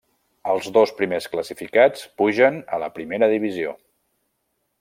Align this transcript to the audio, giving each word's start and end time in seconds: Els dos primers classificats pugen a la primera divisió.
Els 0.53 0.69
dos 0.77 0.93
primers 1.01 1.27
classificats 1.33 2.07
pugen 2.21 2.59
a 2.79 2.83
la 2.85 2.91
primera 2.99 3.31
divisió. 3.37 3.79